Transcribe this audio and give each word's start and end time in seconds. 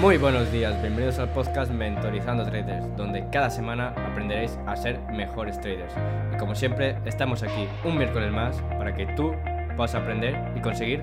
Muy 0.00 0.16
buenos 0.16 0.50
días, 0.50 0.80
bienvenidos 0.80 1.18
al 1.18 1.30
podcast 1.34 1.70
Mentorizando 1.70 2.44
Traders, 2.44 2.96
donde 2.96 3.28
cada 3.30 3.50
semana 3.50 3.88
aprenderéis 3.88 4.58
a 4.66 4.74
ser 4.74 4.98
mejores 5.12 5.60
traders. 5.60 5.92
Y 6.34 6.38
como 6.38 6.54
siempre, 6.54 6.96
estamos 7.04 7.42
aquí 7.42 7.68
un 7.84 7.98
miércoles 7.98 8.32
más 8.32 8.56
para 8.78 8.96
que 8.96 9.04
tú 9.14 9.34
puedas 9.76 9.94
aprender 9.94 10.34
y 10.56 10.62
conseguir 10.62 11.00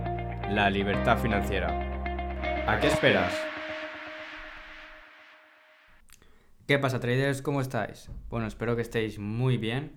la 0.50 0.72
libertad 0.72 1.20
financiera. 1.20 1.68
¿A 2.68 2.80
qué 2.80 2.88
esperas? 2.88 3.32
¿Qué 6.66 6.80
pasa 6.80 7.00
traders? 7.00 7.44
¿Cómo 7.44 7.62
estáis? 7.62 8.10
Bueno, 8.32 8.48
espero 8.48 8.76
que 8.76 8.82
estéis 8.82 9.20
muy 9.20 9.58
bien 9.58 9.92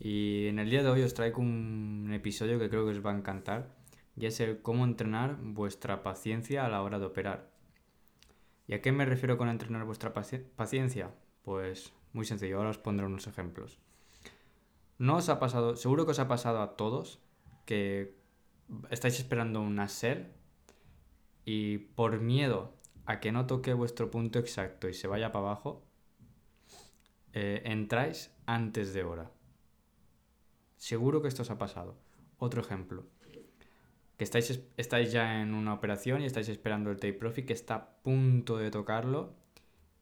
y 0.00 0.48
en 0.48 0.58
el 0.58 0.68
día 0.68 0.82
de 0.82 0.88
hoy 0.88 1.02
os 1.02 1.14
traigo 1.14 1.40
un 1.40 2.10
episodio 2.12 2.58
que 2.58 2.68
creo 2.68 2.84
que 2.86 2.90
os 2.90 3.06
va 3.06 3.12
a 3.12 3.16
encantar 3.16 3.68
y 4.16 4.26
es 4.26 4.40
el 4.40 4.60
cómo 4.62 4.84
entrenar 4.84 5.36
vuestra 5.40 6.02
paciencia 6.02 6.66
a 6.66 6.68
la 6.68 6.82
hora 6.82 6.98
de 6.98 7.06
operar. 7.06 7.51
¿Y 8.72 8.74
a 8.74 8.80
qué 8.80 8.90
me 8.90 9.04
refiero 9.04 9.36
con 9.36 9.50
entrenar 9.50 9.84
vuestra 9.84 10.14
paciencia? 10.14 11.14
Pues 11.42 11.92
muy 12.14 12.24
sencillo, 12.24 12.56
ahora 12.56 12.70
os 12.70 12.78
pondré 12.78 13.04
unos 13.04 13.26
ejemplos. 13.26 13.78
No 14.96 15.16
os 15.16 15.28
ha 15.28 15.38
pasado, 15.38 15.76
seguro 15.76 16.06
que 16.06 16.12
os 16.12 16.18
ha 16.18 16.26
pasado 16.26 16.62
a 16.62 16.74
todos 16.74 17.20
que 17.66 18.16
estáis 18.88 19.18
esperando 19.18 19.60
una 19.60 19.88
sell 19.88 20.32
y 21.44 21.76
por 21.76 22.18
miedo 22.20 22.72
a 23.04 23.20
que 23.20 23.30
no 23.30 23.46
toque 23.46 23.74
vuestro 23.74 24.10
punto 24.10 24.38
exacto 24.38 24.88
y 24.88 24.94
se 24.94 25.06
vaya 25.06 25.32
para 25.32 25.48
abajo, 25.48 25.84
eh, 27.34 27.60
entráis 27.66 28.34
antes 28.46 28.94
de 28.94 29.04
hora. 29.04 29.30
Seguro 30.78 31.20
que 31.20 31.28
esto 31.28 31.42
os 31.42 31.50
ha 31.50 31.58
pasado. 31.58 31.98
Otro 32.38 32.62
ejemplo 32.62 33.04
que 34.22 34.38
estáis, 34.38 34.62
estáis 34.76 35.10
ya 35.10 35.42
en 35.42 35.52
una 35.52 35.74
operación 35.74 36.22
y 36.22 36.26
estáis 36.26 36.48
esperando 36.48 36.92
el 36.92 36.98
take 36.98 37.14
profit 37.14 37.44
que 37.44 37.52
está 37.52 37.74
a 37.74 37.88
punto 38.04 38.56
de 38.56 38.70
tocarlo, 38.70 39.34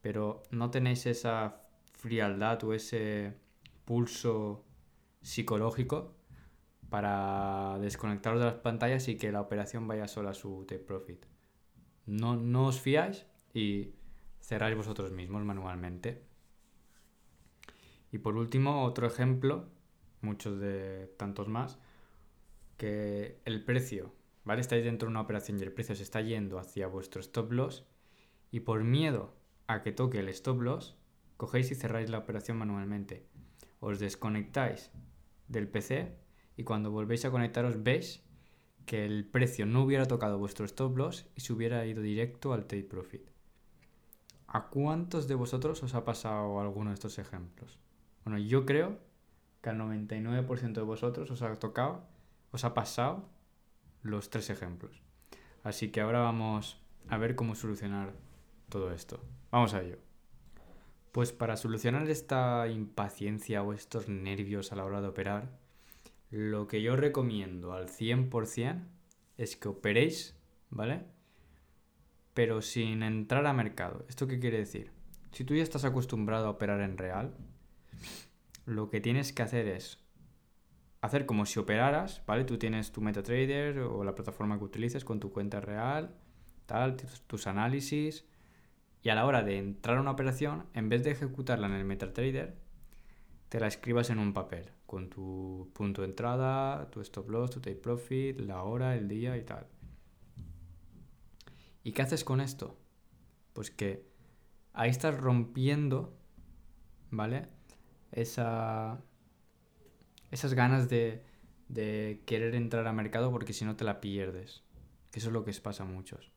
pero 0.03 0.43
no 0.51 0.71
tenéis 0.71 1.07
esa 1.07 1.63
frialdad 1.95 2.63
o 2.65 2.75
ese 2.75 3.33
pulso 3.87 4.63
psicológico 5.23 6.15
para 6.91 7.79
desconectaros 7.81 8.41
de 8.41 8.45
las 8.45 8.57
pantallas 8.57 9.09
y 9.09 9.17
que 9.17 9.33
la 9.33 9.41
operación 9.41 9.89
vaya 9.89 10.07
sola 10.07 10.33
a 10.33 10.35
su 10.35 10.67
take 10.69 10.85
profit. 10.85 11.25
No, 12.05 12.37
no 12.37 12.67
os 12.67 12.79
fiáis 12.79 13.25
y 13.55 13.95
cerráis 14.41 14.77
vosotros 14.77 15.13
mismos 15.13 15.45
manualmente. 15.45 16.23
Y 18.13 18.19
por 18.19 18.37
último, 18.37 18.85
otro 18.85 19.07
ejemplo, 19.07 19.71
muchos 20.21 20.61
de 20.61 21.07
tantos 21.17 21.49
más, 21.49 21.79
que 22.81 23.39
el 23.45 23.63
precio, 23.63 24.15
¿vale? 24.43 24.63
Estáis 24.63 24.83
dentro 24.85 25.07
de 25.07 25.11
una 25.11 25.21
operación 25.21 25.59
y 25.59 25.63
el 25.63 25.71
precio 25.71 25.95
se 25.95 26.03
está 26.03 26.23
yendo 26.23 26.59
hacia 26.59 26.87
vuestro 26.87 27.21
stop 27.21 27.53
loss 27.53 27.85
y 28.51 28.61
por 28.61 28.85
miedo 28.85 29.35
a 29.67 29.83
que 29.83 29.93
toque 29.93 30.21
el 30.21 30.31
stop 30.31 30.63
loss, 30.63 30.97
cogéis 31.37 31.71
y 31.71 31.75
cerráis 31.75 32.09
la 32.09 32.17
operación 32.17 32.57
manualmente. 32.57 33.27
Os 33.81 33.99
desconectáis 33.99 34.91
del 35.47 35.69
PC 35.69 36.17
y 36.57 36.65
cuando 36.65 36.91
volvéis 36.91 37.27
a 37.27 37.31
conectaros 37.31 37.83
veis 37.83 38.25
que 38.87 39.05
el 39.05 39.27
precio 39.27 39.67
no 39.67 39.83
hubiera 39.83 40.07
tocado 40.07 40.39
vuestro 40.39 40.65
stop 40.65 40.97
loss 40.97 41.27
y 41.37 41.43
se 41.43 41.53
hubiera 41.53 41.85
ido 41.85 42.01
directo 42.01 42.55
al 42.55 42.65
take 42.65 42.85
profit. 42.85 43.29
¿A 44.47 44.71
cuántos 44.71 45.29
de 45.29 45.35
vosotros 45.35 45.83
os 45.83 45.95
ha 45.95 46.07
pasado 46.07 46.59
alguno 46.59 46.89
de 46.89 46.95
estos 46.95 47.19
ejemplos? 47.19 47.79
Bueno, 48.25 48.39
yo 48.39 48.65
creo 48.65 48.97
que 49.61 49.69
al 49.69 49.79
99% 49.79 50.73
de 50.73 50.81
vosotros 50.81 51.31
os 51.31 51.43
ha 51.43 51.55
tocado 51.57 52.09
os 52.53 52.65
ha 52.65 52.75
pasado 52.75 53.29
los 54.03 54.31
tres 54.31 54.51
ejemplos. 54.51 55.03
Así 55.63 55.91
que 55.91 56.01
ahora 56.01 56.21
vamos 56.21 56.81
a 57.09 57.19
ver 57.19 57.35
cómo 57.35 57.55
solucionar 57.55 58.15
todo 58.69 58.93
esto. 58.93 59.21
Vamos 59.51 59.75
a 59.75 59.83
ello. 59.83 59.99
Pues 61.13 61.33
para 61.33 61.57
solucionar 61.57 62.09
esta 62.09 62.69
impaciencia 62.69 63.63
o 63.63 63.73
estos 63.73 64.09
nervios 64.09 64.73
a 64.73 64.77
la 64.77 64.85
hora 64.85 65.01
de 65.01 65.09
operar, 65.09 65.59
lo 66.31 66.69
que 66.69 66.81
yo 66.83 66.97
recomiendo 66.97 67.73
al 67.73 67.89
100% 67.89 68.87
es 69.37 69.57
que 69.57 69.69
operéis, 69.69 70.37
¿vale? 70.71 71.05
Pero 72.33 72.63
sin 72.63 73.03
entrar 73.03 73.47
a 73.47 73.53
mercado. 73.53 74.05
¿Esto 74.09 74.29
qué 74.29 74.39
quiere 74.39 74.59
decir? 74.59 74.93
Si 75.33 75.45
tú 75.45 75.55
ya 75.55 75.63
estás 75.63 75.85
acostumbrado 75.85 76.47
a 76.47 76.51
operar 76.51 76.81
en 76.81 76.97
real, 76.97 77.35
lo 78.67 78.89
que 78.89 79.01
tienes 79.01 79.33
que 79.33 79.43
hacer 79.43 79.67
es 79.67 80.00
hacer 81.01 81.27
como 81.27 81.47
si 81.47 81.59
operaras, 81.59 82.23
¿vale? 82.27 82.45
Tú 82.45 82.59
tienes 82.59 82.93
tu 82.93 83.01
MetaTrader 83.01 83.79
o 83.81 84.05
la 84.05 84.15
plataforma 84.15 84.59
que 84.59 84.65
utilices 84.65 85.05
con 85.05 85.21
tu 85.21 85.31
cuenta 85.31 85.61
real, 85.61 86.15
tal, 86.67 86.97
tus, 87.27 87.47
análisis. 87.47 88.27
Y 89.03 89.09
a 89.09 89.15
la 89.15 89.25
hora 89.25 89.43
de 89.43 89.59
entrar 89.59 89.97
a 89.97 90.01
una 90.01 90.11
operación, 90.11 90.67
en 90.75 90.91
vez 90.91 91.03
de 91.05 91.13
ejecutarla 91.13 91.67
en 91.69 91.73
el 91.73 91.85
MetaTrader, 91.85 92.55
te 93.49 93.59
la 93.59 93.67
escribas 93.67 94.11
en 94.11 94.19
un 94.19 94.35
papel, 94.35 94.71
con 94.87 95.09
tu 95.09 95.71
punto 95.73 96.03
de 96.03 96.09
entrada, 96.09 96.91
tu 96.91 97.01
stop 97.01 97.31
loss, 97.31 97.51
tu 97.51 97.61
take 97.61 97.77
profit, 97.77 98.39
la 98.39 98.63
hora, 98.63 98.95
el 98.95 99.09
día 99.09 99.37
y 99.39 99.43
tal. 99.43 99.67
¿Y 101.83 101.93
qué 101.93 102.03
haces 102.03 102.25
con 102.25 102.41
esto? 102.41 102.79
Pues 103.55 103.71
que 103.71 104.07
ahí 104.75 104.91
estás 104.91 105.19
rompiendo, 105.19 106.15
¿vale? 107.11 107.49
Esa, 108.13 109.03
esas 110.31 110.55
ganas 110.55 110.89
de, 110.89 111.25
de 111.69 112.23
querer 112.27 112.55
entrar 112.55 112.87
a 112.87 112.93
mercado 112.93 113.31
porque 113.31 113.53
si 113.53 113.65
no 113.65 113.77
te 113.77 113.85
la 113.85 114.01
pierdes. 114.01 114.63
Eso 115.13 115.29
es 115.29 115.33
lo 115.33 115.45
que 115.45 115.51
os 115.51 115.61
pasa 115.61 115.83
a 115.83 115.87
muchos. 115.87 116.31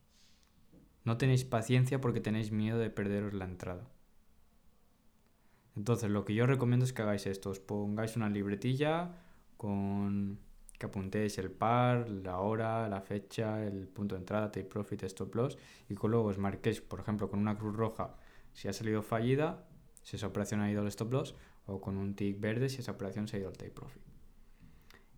No 1.04 1.18
tenéis 1.18 1.44
paciencia 1.44 2.00
porque 2.02 2.22
tenéis 2.22 2.52
miedo 2.52 2.80
de 2.80 2.90
perderos 2.90 3.34
la 3.34 3.46
entrada. 3.46 3.88
Entonces, 5.76 6.10
lo 6.10 6.24
que 6.24 6.34
yo 6.34 6.46
recomiendo 6.46 6.86
es 6.86 6.94
que 6.94 7.02
hagáis 7.02 7.26
esto. 7.26 7.50
Os 7.50 7.60
pongáis 7.60 8.16
una 8.16 8.30
libretilla 8.30 9.12
con 9.58 10.40
que 10.78 10.88
apuntéis 10.88 11.38
el 11.38 11.52
par, 11.52 12.10
la 12.10 12.40
hora, 12.40 12.90
la 12.90 13.02
fecha, 13.02 13.64
el 13.64 13.88
punto 13.88 14.16
de 14.16 14.20
entrada, 14.20 14.52
take 14.52 14.66
profit, 14.66 15.04
stop 15.04 15.34
loss 15.36 15.58
y 15.88 15.96
que 15.96 16.08
luego 16.08 16.26
os 16.26 16.38
marquéis, 16.38 16.82
por 16.82 17.00
ejemplo, 17.00 17.30
con 17.30 17.40
una 17.40 17.56
cruz 17.56 17.76
roja 17.76 18.16
si 18.54 18.68
ha 18.68 18.74
salido 18.74 19.02
fallida, 19.02 19.66
si 20.02 20.18
esa 20.18 20.28
operación 20.28 20.62
ha 20.62 20.70
ido 20.70 20.82
al 20.82 20.88
stop 20.88 21.14
loss, 21.14 21.36
o 21.66 21.82
con 21.82 21.98
un 21.98 22.16
tick 22.16 22.40
verde 22.40 22.70
si 22.70 22.82
esa 22.82 22.92
operación 22.92 23.28
se 23.28 23.38
ha 23.38 23.40
ido 23.40 23.50
al 23.50 23.58
take 23.58 23.72
profit. 23.72 24.02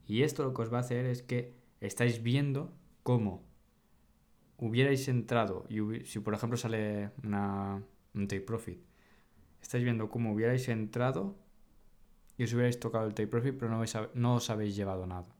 Y 0.08 0.24
esto 0.24 0.44
lo 0.44 0.54
que 0.54 0.62
os 0.62 0.72
va 0.72 0.78
a 0.78 0.82
hacer 0.82 1.06
es 1.06 1.24
que 1.24 1.56
estáis 1.82 2.22
viendo 2.22 2.74
cómo 3.04 3.44
hubierais 4.58 5.08
entrado 5.08 5.66
y 5.70 6.06
si 6.06 6.20
por 6.20 6.34
ejemplo 6.34 6.58
sale 6.58 7.12
un 7.24 8.28
take 8.28 8.42
profit, 8.42 8.80
estáis 9.62 9.84
viendo 9.84 10.10
cómo 10.10 10.34
hubierais 10.34 10.68
entrado 10.70 11.36
y 12.38 12.44
os 12.44 12.54
hubierais 12.54 12.80
tocado 12.80 13.08
el 13.08 13.14
take 13.14 13.28
profit 13.28 13.56
pero 13.58 13.72
no, 13.72 13.84
no 14.14 14.36
os 14.36 14.50
habéis 14.50 14.76
llevado 14.76 15.06
nada. 15.08 15.36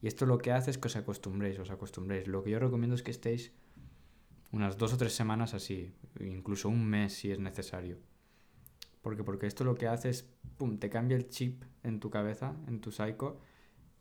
Y 0.00 0.06
esto 0.06 0.26
lo 0.26 0.38
que 0.38 0.52
hace 0.52 0.70
es 0.70 0.76
que 0.76 0.88
os 0.88 0.96
acostumbréis, 0.96 1.58
os 1.58 1.70
acostumbréis. 1.70 2.28
Lo 2.28 2.44
que 2.44 2.50
yo 2.50 2.58
recomiendo 2.58 2.94
es 2.94 3.02
que 3.02 3.10
estéis 3.10 3.52
unas 4.52 4.76
dos 4.76 4.92
o 4.92 4.98
tres 4.98 5.14
semanas 5.14 5.54
así, 5.54 5.94
incluso 6.20 6.68
un 6.68 6.84
mes 6.84 7.14
si 7.14 7.32
es 7.32 7.38
necesario. 7.38 7.96
Porque, 9.04 9.22
porque 9.22 9.46
esto 9.46 9.64
lo 9.64 9.74
que 9.74 9.86
hace 9.86 10.08
es, 10.08 10.22
pum, 10.56 10.78
te 10.78 10.88
cambia 10.88 11.14
el 11.14 11.28
chip 11.28 11.62
en 11.82 12.00
tu 12.00 12.08
cabeza, 12.08 12.56
en 12.66 12.80
tu 12.80 12.90
psycho, 12.90 13.38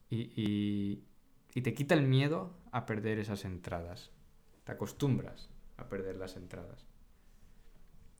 y, 0.10 0.32
y, 1.54 1.62
te 1.62 1.74
quita 1.74 1.94
el 1.94 2.04
miedo 2.04 2.56
a 2.72 2.86
perder 2.86 3.20
esas 3.20 3.44
entradas. 3.44 4.12
Te 4.64 4.72
acostumbras 4.72 5.50
a 5.76 5.90
perder 5.90 6.16
las 6.16 6.38
entradas. 6.38 6.86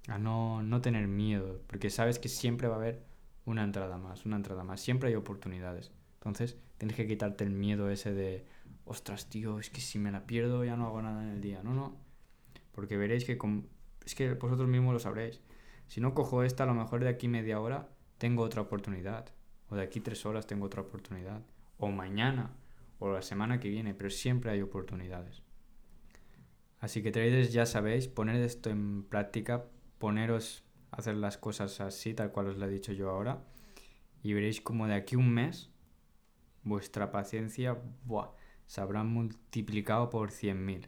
A 0.10 0.18
no, 0.18 0.62
no 0.62 0.82
tener 0.82 1.08
miedo, 1.08 1.62
porque 1.68 1.90
sabes 1.90 2.20
que 2.20 2.28
siempre 2.28 2.68
va 2.68 2.76
a 2.76 2.80
haber 2.80 3.06
una 3.46 3.64
entrada 3.64 3.98
más, 3.98 4.26
una 4.26 4.36
entrada 4.36 4.66
más. 4.66 4.82
Siempre 4.82 5.08
hay 5.08 5.16
oportunidades. 5.16 5.94
Entonces, 6.16 6.58
tienes 6.78 6.98
que 6.98 7.08
quitarte 7.08 7.46
el 7.46 7.52
miedo 7.52 7.90
ese 7.92 8.14
de, 8.14 8.46
ostras, 8.84 9.30
tío, 9.30 9.58
es 9.58 9.70
que 9.70 9.80
si 9.80 10.00
me 10.00 10.12
la 10.12 10.26
pierdo 10.26 10.66
ya 10.66 10.76
no 10.76 10.88
hago 10.88 11.02
nada 11.02 11.24
en 11.24 11.30
el 11.30 11.40
día. 11.40 11.64
No, 11.64 11.74
no. 11.74 11.96
Porque 12.74 12.98
veréis 12.98 13.24
que 13.24 13.40
es 14.06 14.16
que 14.16 14.34
vosotros 14.34 14.68
mismos 14.68 14.92
lo 14.92 15.00
sabréis. 15.00 15.40
Si 15.88 16.02
no 16.02 16.14
cojo 16.14 16.44
esta, 16.44 16.64
a 16.64 16.68
lo 16.68 16.74
mejor 16.74 17.04
de 17.04 17.10
aquí 17.10 17.28
media 17.28 17.60
hora 17.60 17.90
tengo 18.18 18.44
otra 18.44 18.62
oportunidad. 18.62 19.30
O 19.70 19.76
de 19.76 19.84
aquí 19.84 20.00
tres 20.00 20.26
horas 20.26 20.48
tengo 20.48 20.66
otra 20.66 20.82
oportunidad. 20.82 21.42
O 21.78 21.92
mañana. 21.92 22.52
O 23.00 23.12
la 23.12 23.22
semana 23.22 23.60
que 23.60 23.70
viene. 23.70 23.94
Pero 23.94 24.10
siempre 24.10 24.52
hay 24.52 24.62
oportunidades. 24.62 25.44
Así 26.80 27.02
que 27.02 27.12
traders 27.12 27.54
ya 27.54 27.66
sabéis, 27.66 28.10
poner 28.10 28.36
esto 28.42 28.70
en 28.70 29.04
práctica, 29.06 29.66
poneros 30.00 30.66
a 30.92 30.98
hacer 30.98 31.16
las 31.16 31.38
cosas 31.38 31.80
así, 31.80 32.14
tal 32.14 32.32
cual 32.32 32.48
os 32.48 32.58
lo 32.58 32.66
he 32.66 32.70
dicho 32.70 32.92
yo 32.92 33.10
ahora. 33.10 33.46
Y 34.22 34.34
veréis 34.34 34.60
como 34.60 34.88
de 34.88 34.96
aquí 34.96 35.16
un 35.16 35.34
mes 35.34 35.70
vuestra 36.64 37.12
paciencia 37.12 37.78
se 38.66 38.82
habrá 38.82 39.04
multiplicado 39.04 40.10
por 40.10 40.32
100.000. 40.32 40.88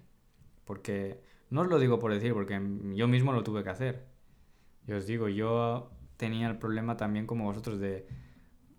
Porque 0.64 1.22
no 1.50 1.62
os 1.62 1.68
lo 1.68 1.80
digo 1.80 2.00
por 2.00 2.14
decir, 2.14 2.34
porque 2.34 2.60
yo 2.94 3.08
mismo 3.08 3.34
lo 3.34 3.44
tuve 3.44 3.64
que 3.64 3.70
hacer. 3.70 4.06
Yo 4.88 4.98
os 4.98 5.08
digo, 5.08 5.28
yo 5.30 5.90
tenía 6.18 6.48
el 6.48 6.58
problema 6.58 6.98
también 6.98 7.26
como 7.26 7.46
vosotros 7.46 7.80
de, 7.80 8.08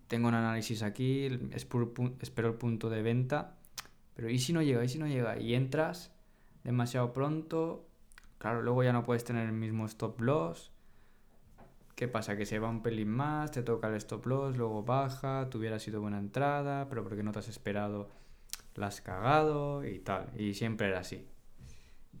tengo 0.07 0.27
un 0.27 0.35
análisis 0.35 0.83
aquí, 0.83 1.25
espero 1.51 2.49
el 2.49 2.55
punto 2.55 2.89
de 2.89 3.01
venta, 3.01 3.57
pero 4.15 4.29
¿y 4.29 4.39
si 4.39 4.53
no 4.53 4.61
llega? 4.61 4.83
¿Y 4.83 4.89
si 4.89 4.99
no 4.99 5.07
llega? 5.07 5.37
Y 5.39 5.53
entras 5.53 6.13
demasiado 6.63 7.13
pronto, 7.13 7.87
claro, 8.37 8.61
luego 8.61 8.83
ya 8.83 8.93
no 8.93 9.03
puedes 9.03 9.23
tener 9.23 9.45
el 9.47 9.53
mismo 9.53 9.85
stop 9.85 10.19
loss. 10.21 10.71
¿Qué 11.95 12.07
pasa? 12.07 12.37
Que 12.37 12.45
se 12.45 12.59
va 12.59 12.69
un 12.69 12.83
pelín 12.83 13.09
más, 13.09 13.51
te 13.51 13.63
toca 13.63 13.87
el 13.89 13.95
stop 13.95 14.25
loss, 14.27 14.55
luego 14.55 14.83
baja, 14.83 15.49
tuviera 15.49 15.79
sido 15.79 15.99
buena 15.99 16.19
entrada, 16.19 16.87
pero 16.89 17.03
porque 17.03 17.23
no 17.23 17.31
te 17.31 17.39
has 17.39 17.47
esperado, 17.47 18.09
la 18.75 18.87
has 18.87 19.01
cagado 19.01 19.83
y 19.83 19.99
tal. 19.99 20.29
Y 20.39 20.53
siempre 20.53 20.87
era 20.87 20.99
así. 20.99 21.27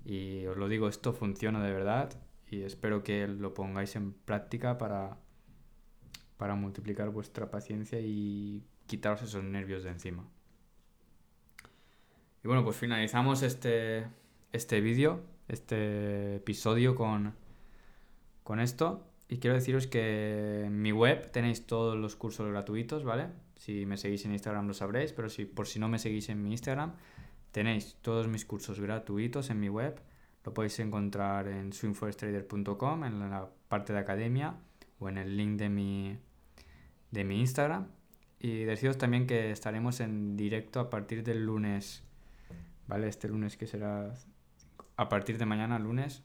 Y 0.03 0.45
os 0.47 0.57
lo 0.57 0.67
digo, 0.67 0.87
esto 0.87 1.13
funciona 1.13 1.63
de 1.63 1.71
verdad 1.71 2.26
y 2.49 2.61
espero 2.61 3.03
que 3.03 3.27
lo 3.27 3.53
pongáis 3.53 3.95
en 3.95 4.13
práctica 4.13 4.77
para, 4.77 5.17
para 6.37 6.55
multiplicar 6.55 7.09
vuestra 7.09 7.51
paciencia 7.51 7.99
y 7.99 8.63
quitaros 8.85 9.21
esos 9.21 9.43
nervios 9.43 9.83
de 9.83 9.89
encima. 9.91 10.25
Y 12.43 12.47
bueno, 12.47 12.63
pues 12.63 12.77
finalizamos 12.77 13.43
este, 13.43 14.07
este 14.53 14.79
vídeo, 14.81 15.21
este 15.47 16.35
episodio 16.35 16.95
con, 16.95 17.33
con 18.43 18.59
esto. 18.59 19.03
Y 19.29 19.39
quiero 19.39 19.55
deciros 19.55 19.87
que 19.87 20.63
en 20.65 20.81
mi 20.81 20.93
web 20.93 21.29
tenéis 21.31 21.67
todos 21.67 21.97
los 21.97 22.15
cursos 22.15 22.49
gratuitos, 22.49 23.03
¿vale? 23.03 23.27
Si 23.57 23.85
me 23.85 23.97
seguís 23.97 24.23
en 24.23 24.31
Instagram 24.31 24.67
lo 24.67 24.73
sabréis, 24.73 25.11
pero 25.11 25.27
si 25.27 25.43
por 25.43 25.67
si 25.67 25.79
no 25.79 25.89
me 25.89 25.99
seguís 25.99 26.29
en 26.29 26.41
mi 26.41 26.51
Instagram, 26.51 26.93
tenéis 27.51 27.97
todos 28.01 28.29
mis 28.29 28.45
cursos 28.45 28.79
gratuitos 28.79 29.49
en 29.49 29.59
mi 29.59 29.67
web. 29.67 29.99
Lo 30.47 30.53
podéis 30.53 30.79
encontrar 30.79 31.49
en 31.49 31.73
swingforesttrader.com, 31.73 33.03
en 33.03 33.19
la 33.19 33.49
parte 33.67 33.91
de 33.91 33.99
academia 33.99 34.55
o 34.97 35.09
en 35.09 35.17
el 35.17 35.35
link 35.35 35.59
de 35.59 35.67
mi, 35.67 36.17
de 37.11 37.25
mi 37.25 37.41
Instagram. 37.41 37.89
Y 38.39 38.63
deciros 38.63 38.97
también 38.97 39.27
que 39.27 39.51
estaremos 39.51 39.99
en 39.99 40.37
directo 40.37 40.79
a 40.79 40.89
partir 40.89 41.21
del 41.21 41.45
lunes, 41.45 42.01
¿vale? 42.87 43.09
Este 43.09 43.27
lunes 43.27 43.57
que 43.57 43.67
será 43.67 44.13
a 44.95 45.09
partir 45.09 45.37
de 45.37 45.45
mañana, 45.45 45.79
lunes, 45.79 46.23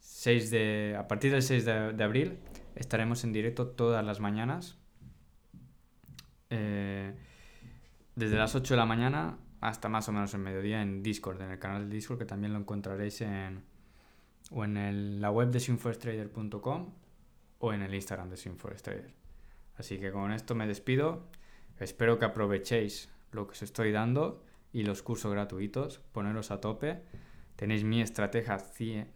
6 0.00 0.50
de, 0.50 0.96
a 0.98 1.08
partir 1.08 1.32
del 1.32 1.42
6 1.42 1.64
de, 1.64 2.04
abril, 2.04 2.40
estaremos 2.74 3.24
en 3.24 3.32
directo 3.32 3.68
todas 3.68 4.04
las 4.04 4.20
mañanas. 4.20 4.76
Eh, 6.50 7.14
desde 8.16 8.36
las 8.36 8.54
8 8.54 8.74
de 8.74 8.76
la 8.76 8.84
mañana 8.84 9.38
hasta 9.60 9.88
más 9.88 10.08
o 10.08 10.12
menos 10.12 10.32
el 10.34 10.40
mediodía 10.40 10.82
en 10.82 11.02
Discord, 11.02 11.40
en 11.42 11.50
el 11.50 11.58
canal 11.58 11.88
de 11.88 11.94
Discord, 11.94 12.18
que 12.18 12.24
también 12.24 12.52
lo 12.52 12.58
encontraréis 12.58 13.20
en, 13.20 13.62
o 14.50 14.64
en 14.64 15.20
la 15.20 15.30
web 15.30 15.50
de 15.50 15.60
swingforesttrader.com 15.60 16.92
o 17.58 17.72
en 17.72 17.82
el 17.82 17.94
Instagram 17.94 18.30
de 18.30 18.36
swingforesttrader. 18.36 19.14
Así 19.76 19.98
que 19.98 20.10
con 20.12 20.32
esto 20.32 20.54
me 20.54 20.66
despido. 20.66 21.28
Espero 21.78 22.18
que 22.18 22.24
aprovechéis 22.24 23.10
lo 23.32 23.46
que 23.46 23.52
os 23.52 23.62
estoy 23.62 23.92
dando 23.92 24.44
y 24.72 24.82
los 24.82 25.02
cursos 25.02 25.32
gratuitos. 25.32 25.98
Poneros 26.12 26.50
a 26.50 26.60
tope. 26.60 27.02
Tenéis 27.56 27.84
mi 27.84 28.00
estrategia, 28.00 28.58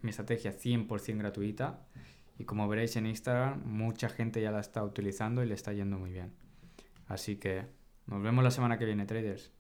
mi 0.03 0.11
estrategia 0.11 0.53
100% 0.53 1.19
gratuita. 1.19 1.87
Y 2.39 2.45
como 2.45 2.69
veréis 2.69 2.97
en 2.97 3.07
Instagram, 3.07 3.63
mucha 3.65 4.09
gente 4.09 4.41
ya 4.43 4.51
la 4.51 4.61
está 4.61 4.85
utilizando 4.85 5.43
y 5.43 5.47
le 5.47 5.55
está 5.55 5.73
yendo 5.73 5.99
muy 5.99 6.11
bien. 6.11 6.33
Así 7.07 7.37
que 7.37 7.67
nos 8.07 8.23
vemos 8.23 8.45
la 8.45 8.51
semana 8.51 8.79
que 8.79 8.85
viene, 8.85 9.07
traders. 9.07 9.53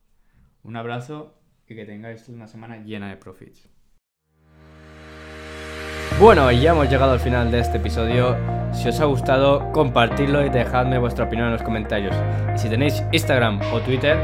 Un 0.65 0.77
abrazo 0.77 1.35
y 1.69 1.75
que 1.75 1.85
tengáis 1.85 2.27
una 2.31 2.47
semana 2.47 2.79
llena 2.79 3.11
de 3.11 3.19
profits. 3.19 3.69
Bueno, 6.19 6.51
ya 6.53 6.71
hemos 6.71 6.89
llegado 6.89 7.13
al 7.13 7.21
final 7.21 7.51
de 7.51 7.61
este 7.61 7.77
episodio. 7.77 8.35
Si 8.73 8.89
os 8.89 8.99
ha 9.01 9.05
gustado, 9.05 9.71
compartidlo 9.73 10.45
y 10.45 10.49
dejadme 10.49 10.99
vuestra 10.99 11.27
opinión 11.27 11.49
en 11.49 11.53
los 11.53 11.63
comentarios. 11.63 12.17
Y 12.55 12.59
si 12.59 12.71
tenéis 12.71 13.05
Instagram 13.13 13.61
o 13.75 13.81
Twitter, 13.81 14.17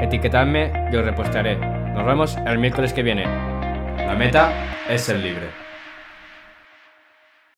etiquetadme 0.00 0.90
y 0.92 0.96
os 0.96 1.04
repostaré. 1.04 1.56
Nos 1.94 2.04
vemos 2.04 2.36
el 2.44 2.58
miércoles 2.58 2.92
que 2.92 3.04
viene. 3.04 3.24
La 3.24 4.16
meta 4.18 4.52
es 4.88 5.02
ser 5.02 5.20
libre. 5.20 5.67